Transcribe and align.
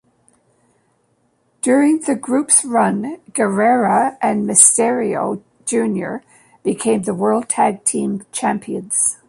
During 1.61 1.99
the 1.99 2.15
group's 2.15 2.65
run, 2.65 3.17
Guerrera 3.33 4.17
and 4.19 4.47
Misterio, 4.49 5.43
Junior 5.67 6.23
became 6.63 7.03
the 7.03 7.13
World 7.13 7.47
Tag 7.47 7.83
Team 7.83 8.25
Champions. 8.31 9.19